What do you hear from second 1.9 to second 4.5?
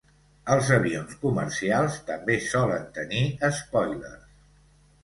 també solen tenir espòilers.